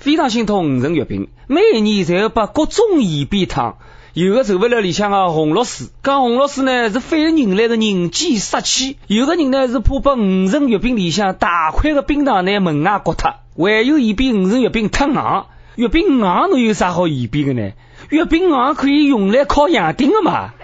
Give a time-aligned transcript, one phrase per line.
[0.00, 3.76] 非常心痛五仁月饼，每一年侪要把各种馅饼汤。
[4.14, 15.44] 有的受不了里向的红螺丝，讲红螺丝呢是反人类的人间杀气；有的人呢是怕把五仁月饼里向大块的冰糖呢门外割脱，还有嫌比五仁月饼太硬。
[15.76, 17.72] 月饼硬能有啥好嫌比的呢？
[18.08, 20.54] 月饼硬可以用来烤羊钉的嘛？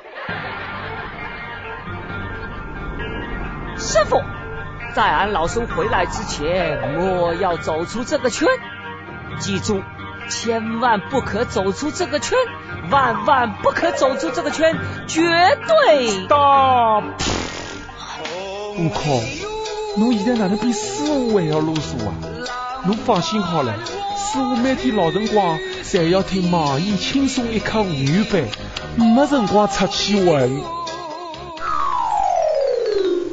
[3.76, 4.22] 师傅，
[4.94, 8.48] 在俺老孙回来之前，莫要走出这个圈，
[9.38, 9.82] 记住，
[10.28, 12.36] 千万不可走出这个圈。
[12.90, 14.76] 万万不可走出这个圈，
[15.08, 15.20] 绝
[15.66, 16.98] 对大！
[18.78, 19.22] 悟空，
[19.96, 22.14] 侬现在哪能比师傅还要啰嗦啊？
[22.84, 23.74] 侬放心好了，
[24.16, 28.44] 师傅每天老辰光侪要听网易轻松一刻无语版，
[28.96, 30.75] 没辰光出去混。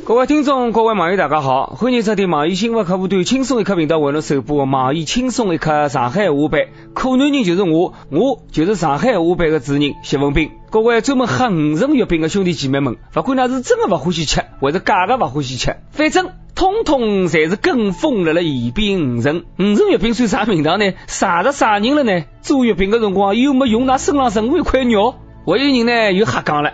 [0.05, 6.63] 各位听众，各位网友，大家好，欢迎收听网易新闻客户端轻松一刻频道为侬首播的网易轻松一刻上海话版。
[6.93, 10.51] 可男人就是我，我就是上海话版的主人谢文斌。
[10.69, 19.45] 各位专门喝五仁月饼的兄弟姐妹们，不管那是真的不欢喜吃，还是假的不欢喜吃，反正通通侪是跟风了了宜宾五仁。
[19.57, 20.91] 五仁月饼算啥名堂呢？
[21.07, 22.25] 啥着啥人了呢？
[22.41, 26.73] 做月饼的辰光又没用那身上任何一块肉，还有人呢又瞎讲了。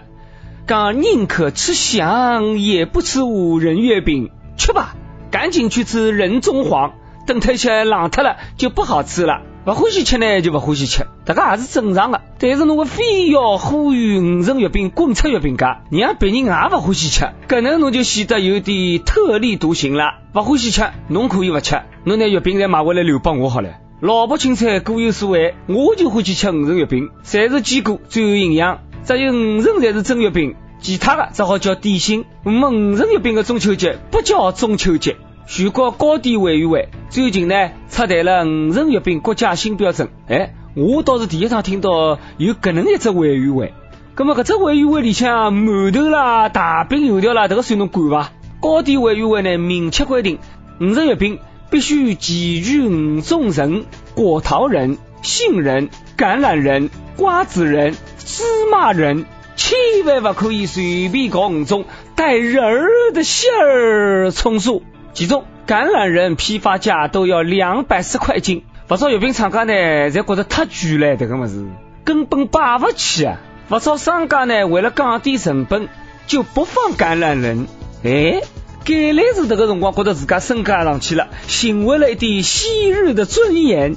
[0.69, 4.29] 讲宁可吃香，也不吃五仁月饼。
[4.55, 4.93] 去吧，
[5.31, 6.93] 赶紧去吃人中黄。
[7.25, 9.41] 等它些烂脱了，就不好吃了。
[9.65, 12.21] 不欢喜吃呢，就不欢喜吃，这个也是正常的。
[12.37, 20.19] 但是侬非要呼吁五仁月饼滚出月饼界，让别人也不欢喜吃，可能侬就显得有点特立独行了。
[20.33, 23.71] 不欢喜吃，侬可以不吃，侬拿月饼再买回来留给我好了。
[24.01, 28.81] 老婆青菜各有所爱，我就欢喜吃五仁月饼，侪是坚果，最有营养。
[29.09, 32.25] 只有五仁才是真月饼，其他的只好叫点心。
[32.43, 35.15] 我们五仁月饼的中秋节不叫中秋节。
[35.47, 40.09] 全国糕点委员会最近呢出台了五仁月饼国家新标准。
[40.27, 43.73] 哎，我倒是第一趟听到有搿能一只委员会。
[44.15, 48.31] 那么搿只委员会里向馒头啦、大饼、油条啦，这个算侬管伐？
[48.61, 50.37] 糕点委员会呢明确规定，
[50.79, 51.39] 五仁月饼
[51.71, 57.95] 必须基于五种仁：果桃仁、杏仁、橄榄仁、瓜子仁。
[58.25, 59.25] 芝麻仁
[59.55, 59.75] 千
[60.05, 61.85] 万不可以随便搞五种
[62.15, 64.83] 带仁儿的馅儿充数。
[65.13, 69.73] 其中橄榄仁批发价都要两百十块一斤，不少月饼厂家呢，
[70.11, 71.67] 侪觉得太贵了，这个么子
[72.05, 73.39] 根本摆不起啊。
[73.67, 75.89] 不少商家呢，为了降低成本，
[76.27, 77.67] 就不放橄榄仁。
[78.03, 78.41] 哎，
[78.85, 83.95] 橄榄是这个辰光觉得自家身价上去了，寻回了一点昔日的尊严。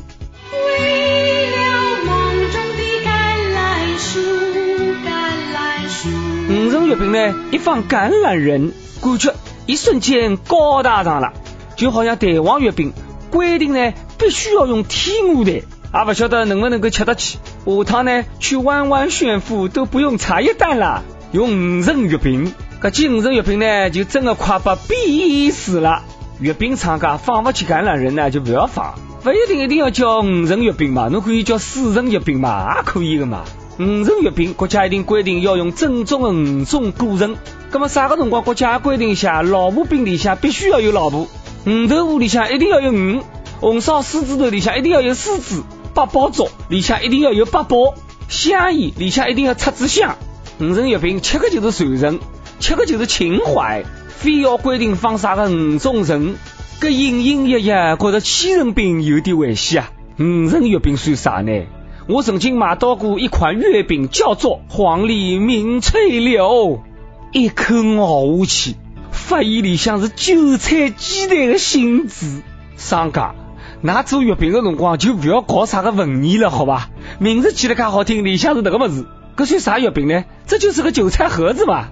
[6.53, 9.33] 五仁月饼呢，一放橄榄仁，感觉
[9.65, 11.33] 一瞬间高大上了，
[11.77, 12.93] 就好像蛋黄月饼
[13.31, 17.39] 规定呢，必须要用天鹅蛋，也不晓得能不能够吃得起。
[17.65, 21.03] 下趟呢，去弯弯炫富都不用茶叶蛋了，
[21.33, 22.53] 用五仁月饼，
[22.83, 26.03] 搿几五仁月饼呢，就真的快把逼死了。
[26.39, 33.45] 月饼厂家放不起橄榄仁呢，就不要放，不一定一定要叫五仁月饼嘛，侬可以叫四仁月饼嘛，也可以的嘛。
[33.83, 37.35] 五仁月饼，国家一定规定要用正宗的五种果仁。
[37.73, 41.27] 那么啥个辰光国家规定一下，老婆饼里向必须要有老婆，
[41.67, 43.23] 五豆腐里向一定要有五，
[43.61, 47.95] 红烧狮子头里向一定要有狮子，八宝粥里向一定要有八宝，
[48.29, 50.17] 香烟里向一定要插支香。
[50.61, 52.21] 五仁月饼吃的就是传承，
[52.61, 56.37] 吃的就是情怀，非要规定放啥个五种仁，
[56.81, 59.91] 搿隐隐约约觉得千人饼有点危险啊。
[60.21, 61.65] 五仁月饼算啥呢？
[62.09, 66.83] 我曾经买到过一款月饼，叫做黄鹂鸣翠柳，
[67.31, 68.77] 一口咬下去，
[69.13, 72.43] 发现里向是韭菜鸡蛋的芯子。
[72.77, 73.35] 商家，
[73.83, 76.91] 拿做月饼的辰光就不要搞啥个文艺了，好吧？
[77.21, 80.25] 名字起得介好听，里向是那个么子，这算啥月饼呢？
[80.47, 81.91] 这就是个韭菜盒子嘛。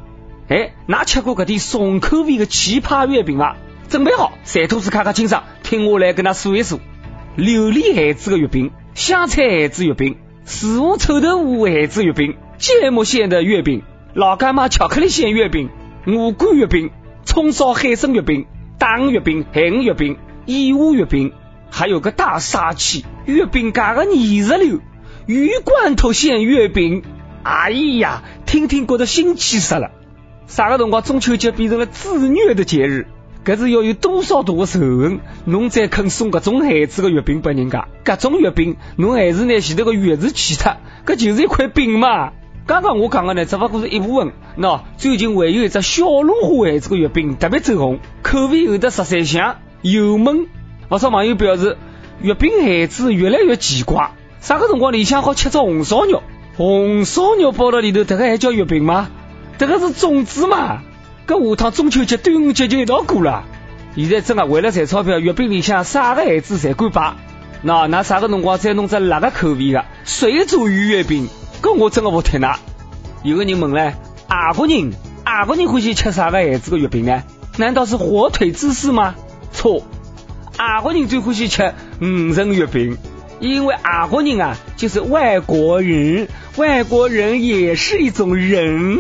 [0.49, 3.56] 哎，拿吃过这点重口味的奇葩月饼伐？
[3.88, 6.81] 准备好，三兔子卡卡清爽，听我来跟他数一数。
[7.37, 13.82] 榴莲孩子的月饼，香菜孩子月饼，四五臭豆腐孩子月饼，芥末馅的月饼，
[14.14, 15.70] 老干妈巧克力馅月饼，
[16.06, 16.90] 五谷月饼，
[17.25, 18.46] 葱烧海参月饼，
[18.78, 20.16] 大鱼月饼，海鱼月饼，
[20.46, 21.32] 燕窝月饼，
[21.70, 24.81] 还有个大杀器，月饼界的泥石流，
[25.26, 27.02] 鱼罐头馅月饼。
[27.43, 29.93] 哎呀，听听觉得新奇死了。
[30.46, 33.06] 啥个辰光中秋节变成了自虐的节日？
[33.44, 37.88] 搿是要有多少大的仇恨，侬才肯送搿种孩子的月饼拨人家？
[38.04, 40.76] 搿种月饼，侬还是拿前头个月字去脱，
[41.06, 42.32] 搿就是一块饼嘛。
[42.66, 44.32] 刚刚我讲的呢，只不过是一部分。
[44.58, 50.46] 喏，最近还有一只小龙虾孩子的月饼特别走红，口味有的十三香，油焖。
[50.88, 51.78] 不少网友表示，
[52.20, 54.10] 月饼孩子越来越奇怪，
[54.40, 56.22] 啥个辰光里向好吃只红烧肉，
[56.56, 59.08] 红烧肉包到里头，这个还叫月饼吗？
[59.56, 60.82] 这个是粽子嘛？
[61.31, 63.44] 搿下趟中秋节、端午节就一道过了。
[63.94, 67.15] 现在真的为了赚钞票，月饼里向啥个孩子侪敢摆。
[67.62, 71.29] 那那啥个辰光再弄只辣个口味的水煮鱼月饼，
[71.62, 72.59] 搿我真的不贴拿。
[73.23, 73.94] 有个人问嘞，
[74.29, 74.91] 外国人，
[75.25, 77.23] 外国人欢喜吃啥个孩子的月饼呢？
[77.59, 79.15] 难道是火腿芝士吗？
[79.53, 79.85] 错，
[80.59, 82.05] 外国人最欢喜吃五
[82.35, 82.99] 仁月饼，
[83.38, 88.99] 因为外国人啊就是外国人，外国人也是一种人。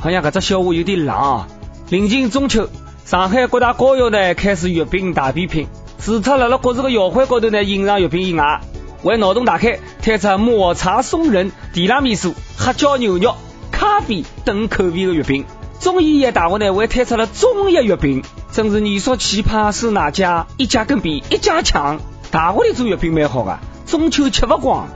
[0.00, 1.46] 好像搿只笑话有点冷啊。
[1.90, 2.68] 临近中秋，
[3.04, 5.68] 上海各大高校呢开始月饼大比拼。
[5.98, 8.60] 除特辣辣各自个校徽高头呢印上月饼以外，
[9.02, 13.34] 还脑洞大开，推出抹茶松仁、提拉米苏、黑椒牛肉、
[13.70, 15.44] 咖啡等口味的月饼。
[15.78, 20.46] 中医药大学呢，还推出了中药月饼，真是你说奇葩是哪家？
[20.56, 22.00] 一家更比一家强。
[22.30, 24.88] 大学里做月饼蛮好啊，中秋吃不光，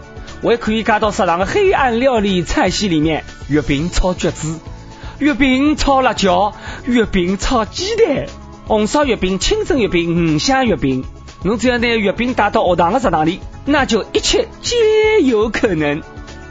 [0.43, 3.25] 还可以加到食堂的黑暗料理菜系里面。
[3.49, 4.59] 月饼炒橘子，
[5.21, 6.55] 月饼炒辣椒，
[6.87, 8.27] 月饼炒鸡蛋。
[8.67, 11.05] 红烧月饼、清蒸月饼、五香月饼，
[11.45, 14.77] 侬只要拿月饼带到学堂的食堂里，那就一切皆
[15.23, 16.03] 有可能。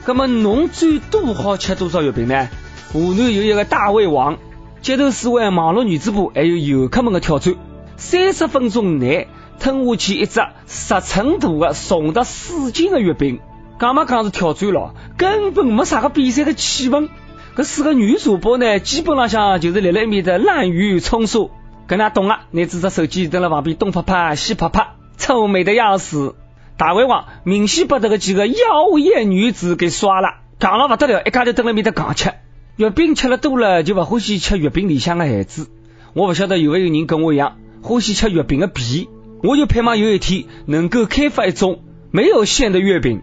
[0.05, 2.47] 那么侬最多好吃多少月饼呢？
[2.93, 4.37] 湖南有一个大胃王，
[4.81, 7.55] 街头四位网络女主播还有游客们的挑战：
[7.97, 9.27] 三十分钟内
[9.59, 13.41] 吞下去一只十寸大的、重达四斤的月饼。
[13.79, 17.09] 讲嘛讲是挑战了，根本没啥个比赛的气氛。
[17.55, 21.51] 这四个女主播呢，基本上像就是立在一面的滥竽充数。
[21.85, 26.33] 跟他懂了，拿支只手机蹲辣旁边东拍拍西拍拍，臭美的要死。
[26.77, 32.31] 大胃王明显把这个几个妖艳女子给刷了，讲了不得了，一家头蹲在面的讲吃
[32.77, 35.69] 月饼，吃了多了就不欢喜吃月饼里向的孩子。
[36.13, 39.09] 我不晓得有没有人跟我一样欢喜吃月饼的皮，
[39.43, 43.21] 我就盼望有一天能够开发一种没有馅的月饼。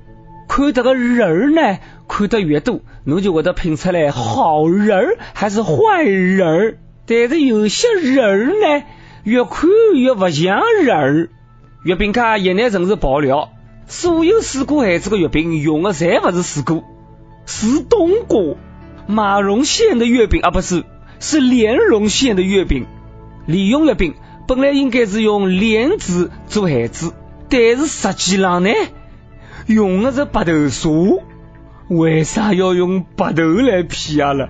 [0.50, 6.78] 看这个人儿呢，看得越多，侬就会得品出来好人儿还是坏人儿。
[7.06, 8.84] 但是有些人儿呢，
[9.22, 11.28] 越看越不像人儿。
[11.84, 13.50] 月饼卡业内人士爆料，
[13.86, 16.82] 所有试过孩子的月饼用的侪不是水果，
[17.46, 18.56] 是冬瓜。
[19.06, 20.82] 马蓉馅的月饼啊，不是，
[21.20, 22.88] 是莲蓉馅的月饼。
[23.46, 24.14] 利用月饼
[24.48, 27.12] 本来应该是用莲子做孩子，
[27.48, 28.70] 但是实际上呢，
[29.72, 30.88] 用的是白豆沙。
[31.88, 34.48] 为啥要用白豆来骗啊了？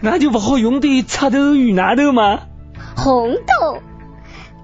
[0.00, 2.40] 那就不好用点赤头与纳豆吗？
[2.96, 3.82] 红豆，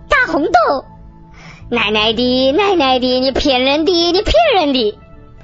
[0.08, 0.84] 大红豆，
[1.70, 4.98] 奶奶的，奶奶的，你骗人的，你骗人的！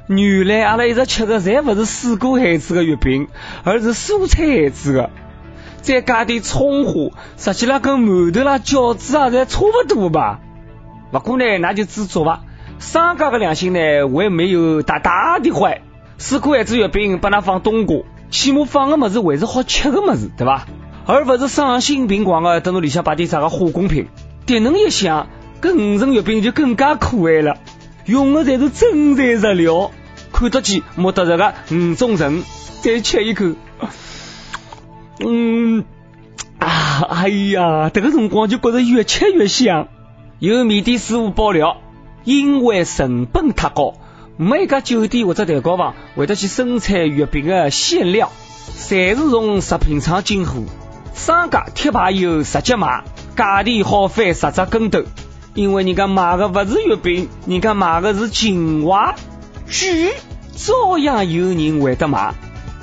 [0.08, 3.29] 原来阿拉一直吃的侪不是水果孩子的月饼，
[3.64, 5.11] 而是蔬菜孩子的。
[5.81, 10.40] 再加点葱花，实际上跟馒头啦、饺子啊，侪差不多吧。
[11.11, 12.43] 不过呢，那就知足吧。
[12.82, 15.82] 商家的良心呢，还没有大大的坏。
[16.19, 17.99] 水果孩子月饼把它放冬瓜。
[18.29, 20.67] 起码放个么子还是好吃个么子，对吧？
[21.06, 24.08] 而不是丧心病狂的等侬里向摆点啥个化工品。
[24.46, 25.29] 迭能一想，
[25.61, 27.58] 搿五仁月饼就更加可爱了，
[28.05, 29.93] 用的侪是真材实料，
[30.32, 32.43] 看得见摸得着个五种仁。
[32.81, 33.44] 再吃一口，
[35.20, 35.84] 嗯
[36.58, 39.87] 啊，哎呀，这个辰光就觉着越吃越香。
[40.40, 41.76] 有面店师傅爆料，
[42.24, 43.94] 因为成本太高。
[44.36, 48.31] 每家酒店或者蛋糕房会得去生产月饼的馅料，
[48.79, 50.62] 侪是从食品厂进货。
[51.14, 53.05] 商家贴牌有直接卖，
[53.36, 55.02] 价钿好翻十只跟头。
[55.55, 59.14] 因为人家卖的不是月饼，人家卖的是情怀。
[59.67, 60.14] 贵，
[60.56, 62.34] 照样有人会得买。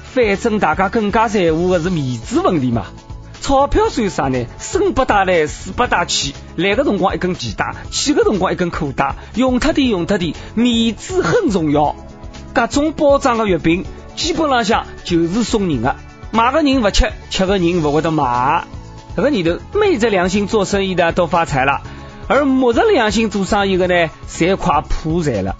[0.04, 2.86] 反正大家更加在乎的是面子问题嘛。
[3.42, 4.46] 钞票算啥呢？
[4.60, 6.34] 生不带来，死不带去。
[6.56, 11.96] 来个辰光一根皮带，去个辰光一根裤带，用脱的用脱的，面子很重要。
[12.54, 15.96] 各种包装的月饼，基本上像就是送人的，
[16.32, 18.66] 买个人不吃，吃个人不会得买。
[19.16, 21.82] 这个年头，昧着良心做生意的都发财了，
[22.28, 25.56] 而摸着良心做生意的呢，侪快破财了。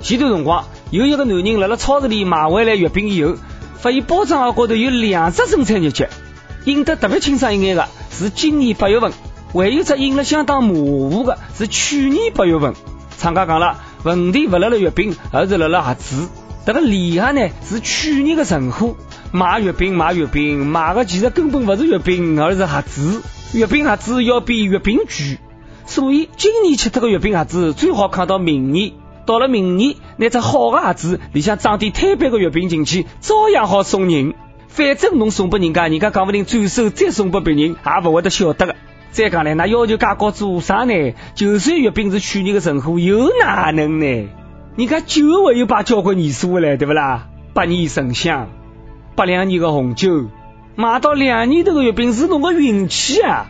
[0.00, 3.36] 前段辰光，有一个男人来了超市里买回来月饼以后，
[3.78, 6.06] 发现包装盒高头有两只生产日期。
[6.66, 9.12] 印得特别清爽一眼的是今年八月份，
[9.54, 12.74] 还有只印了相当模糊的是去年八月份。
[13.16, 16.28] 厂家讲了，问题不辣了月饼，而是辣了盒子。
[16.66, 18.96] 这个礼盒呢是去年的存货，
[19.30, 23.22] 卖月饼卖月饼，卖的其实根本不是月饼，而是盒子。
[23.52, 25.38] 月饼盒子要比月饼贵，
[25.86, 28.94] 所以今年吃这个月饼盒子最好看到明年。
[29.24, 34.34] 到了明年，拿只好的盒子里向装点特别的月饼进去，照样好送人。
[34.68, 38.76] 反正侬送拨人家，人家讲不定转手再送拨别人，也勿会得晓得个。
[39.10, 41.14] 再讲呢，那要求介高做啥呢？
[41.34, 44.28] 就算月饼是去年的存货，又哪能呢？
[44.76, 47.28] 人家酒还有把交关年数了，对不啦？
[47.54, 48.50] 百年神香，
[49.14, 50.26] 八两年的红酒，
[50.74, 53.46] 买到两年头的月饼是侬个运气啊！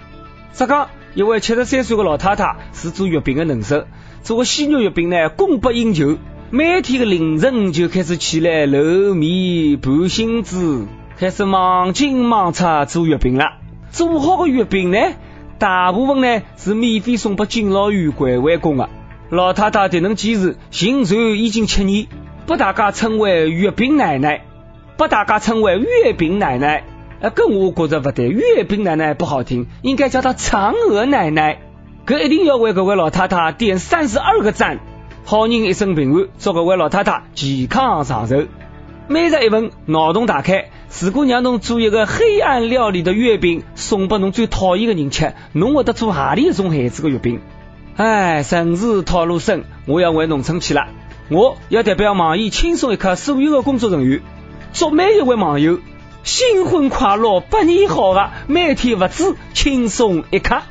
[0.53, 0.89] 啥讲？
[1.15, 3.87] 一位七十三岁的老太太是做月饼的能手，
[4.23, 6.19] 做个鲜肉月饼呢，供不应求。
[6.51, 10.87] 每天的凌晨就开始起来揉面、拌芯子，
[11.19, 13.55] 开始忙进忙出做月饼了。
[13.91, 14.99] 做好的月饼呢，
[15.59, 18.91] 大部分呢是免费送给敬老院环卫工的。
[19.31, 22.07] 老太太这能坚持行善已经七年，
[22.47, 24.43] 把大家称为月饼奶奶，
[24.99, 26.85] 把大家称为月饼奶奶。
[27.21, 31.61] 呃，跟我觉着不对，月饼奶奶不好听，应该叫她嫦娥奶奶。
[32.05, 34.81] 可一定要为这位老太太点三十二个赞，
[35.25, 38.45] 好人一生平安，祝各位老太太健康长寿。
[39.09, 40.67] 每日一问，脑洞大开，
[41.01, 47.41] 如果让侬做一个黑暗料理的月饼，送拨侬最讨厌的人吃，侬会得做何里一种孩子的月饼？
[47.97, 50.89] 唉，城市套路深，我要回农村去了。
[51.29, 54.23] 我要代表网易轻松一刻所有的工作人员，
[54.73, 55.81] 祝每一位网友。
[56.23, 60.63] 新婚快乐，百年好合，每天不止轻松一刻。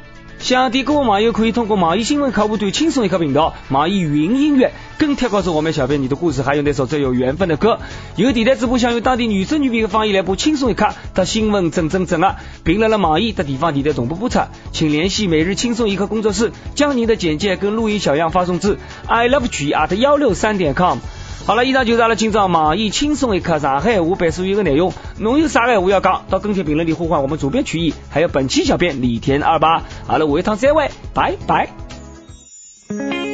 [0.45, 7.79] 想听歌的网友可以通过网易新闻客户端轻松一刻频道、网易云音乐跟帖告诉我们小编你的故事，还有那首最有缘分的歌。
[8.15, 14.39] 有电台直播想用当地女声女频的方言来播轻松一刻的新闻，整整整啊，并来了网易的地方电台同步播出，
[14.71, 20.99] 请联系每日轻松一刻工作室，将您的简介跟录音小样发送至 i love g at 幺六三点 com。
[21.45, 24.93] 好了，以上就是阿拉今朝网易轻松一刻上海话版所有的内容。
[25.19, 29.83] 侬有啥个话要讲，到跟帖评论里呼唤我们主编曲艺，还有本期小编李田二八。
[30.07, 33.24] 好了，下一趟再会，拜拜。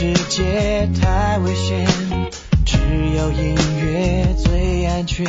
[0.00, 1.86] 世界太危险，
[2.64, 2.78] 只
[3.18, 3.54] 有音
[3.84, 5.26] 乐最安全。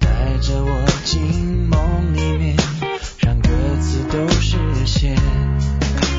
[0.00, 0.08] 带
[0.42, 2.56] 着我进梦里面，
[3.20, 3.48] 让歌
[3.80, 5.14] 词都实现。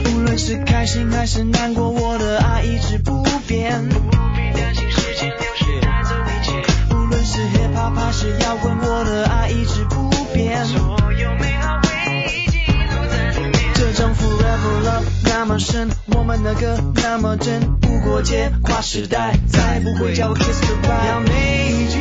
[0.06, 3.90] 无论是开心还是难过，我的爱一直不变。
[3.90, 6.96] 不必担心时间流逝带走一切。
[6.96, 10.64] 无论是 hip hop 还是摇滚，我的爱一直不变。
[10.64, 11.90] 所有美好回
[12.32, 13.74] 忆记录在里面。
[13.74, 15.90] 这种 forever love 么深。
[16.14, 21.08] 我们的歌那么真，无国界，跨时代，再不会叫我 kiss goodbye。
[21.08, 22.00] 要每一句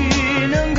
[0.51, 0.75] 能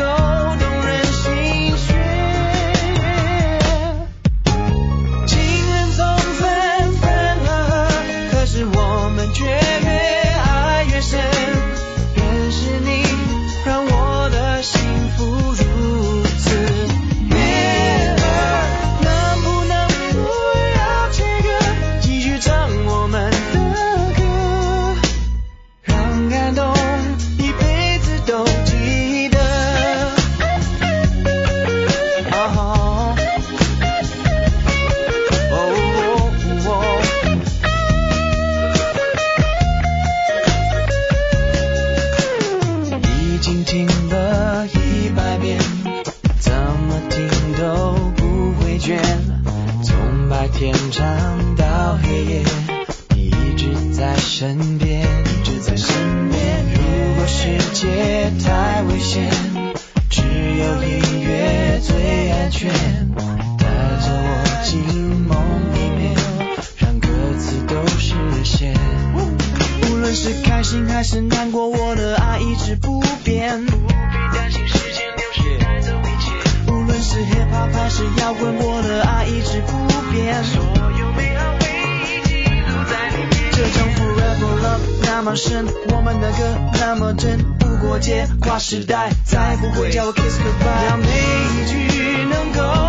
[70.68, 73.66] 心还是难过，我的爱一直不变。
[73.66, 73.94] 不必
[74.36, 76.34] 担心时间流逝带走一切，
[76.70, 80.44] 无论是 hip hop 还是摇滚，我的爱一直不变。
[80.44, 80.62] 所
[81.00, 81.70] 有美好回
[82.04, 83.32] 忆记录在里面。
[83.54, 90.86] 这种 forever love 那么深，我们的歌那么真，不过界，跨时代，再不会叫我 kiss goodbye。
[90.90, 92.87] 让每一句能够。